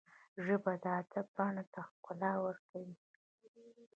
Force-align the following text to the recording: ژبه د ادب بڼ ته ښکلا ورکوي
ژبه 0.45 0.73
د 0.83 0.85
ادب 0.99 1.27
بڼ 1.35 1.55
ته 1.73 1.81
ښکلا 1.91 2.33
ورکوي 2.45 2.95